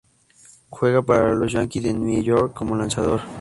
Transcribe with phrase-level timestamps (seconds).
[0.71, 3.21] Juega para Los Yankees De New York como lanzador.